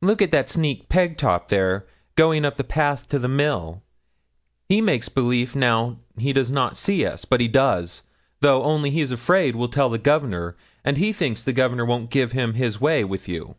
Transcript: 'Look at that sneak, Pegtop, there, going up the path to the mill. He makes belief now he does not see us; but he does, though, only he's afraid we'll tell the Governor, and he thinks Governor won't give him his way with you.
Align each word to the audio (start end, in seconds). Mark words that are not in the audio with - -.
'Look 0.00 0.22
at 0.22 0.30
that 0.30 0.48
sneak, 0.48 0.88
Pegtop, 0.88 1.48
there, 1.48 1.84
going 2.14 2.44
up 2.44 2.56
the 2.58 2.62
path 2.62 3.08
to 3.08 3.18
the 3.18 3.26
mill. 3.26 3.82
He 4.68 4.80
makes 4.80 5.08
belief 5.08 5.56
now 5.56 5.98
he 6.16 6.32
does 6.32 6.48
not 6.48 6.76
see 6.76 7.04
us; 7.04 7.24
but 7.24 7.40
he 7.40 7.48
does, 7.48 8.04
though, 8.38 8.62
only 8.62 8.90
he's 8.92 9.10
afraid 9.10 9.56
we'll 9.56 9.66
tell 9.66 9.88
the 9.88 9.98
Governor, 9.98 10.54
and 10.84 10.96
he 10.96 11.12
thinks 11.12 11.42
Governor 11.42 11.84
won't 11.86 12.10
give 12.12 12.30
him 12.30 12.54
his 12.54 12.80
way 12.80 13.02
with 13.02 13.26
you. 13.26 13.56